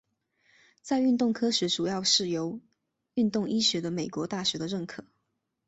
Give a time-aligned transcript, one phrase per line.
[0.81, 2.59] 在运动科学主要是由
[3.13, 5.05] 运动医学的美国大学的认可。